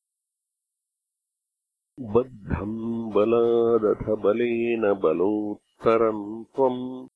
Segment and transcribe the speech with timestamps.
[2.00, 7.08] बद्धम् बलादथ बलेन बलोत्तरम् त्वम्।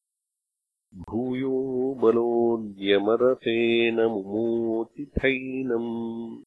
[1.10, 6.42] भूयो बलोद्यमरसेन मुमोचिथैनम्।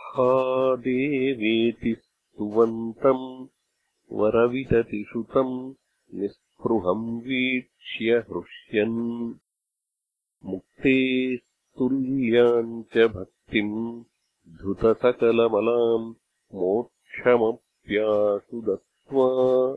[0.00, 3.46] हा देवेति स्तुवन्तम्
[4.12, 5.74] वरविततिषुतम्
[6.56, 9.34] निःस्पृहम् वीक्ष्य हृष्यन्।
[10.44, 14.04] मुक्ते तुल्याम् च भक्तिम्
[14.48, 16.14] धृतसकलमलाम्
[16.54, 19.76] मोक्षमप्याशु दत्त्वा।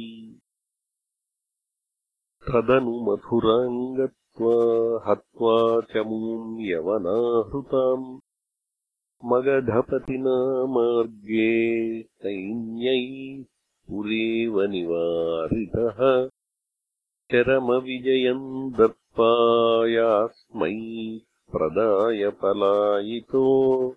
[2.50, 8.18] तदनु मथुराम् गत्वा हत्वा चमूम् यवनाहृताम्
[9.24, 13.44] मगधपतिना मार्गे सैन्यै
[13.88, 16.28] पुरेव निवारितः।
[17.32, 21.20] चरमविजयम् दत्पायास्मै
[21.52, 23.94] प्रदाय पलायितो।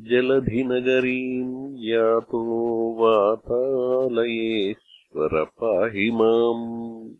[0.00, 7.10] जलधिनगरीम् यातो वातालयेश्वर पाहि माम्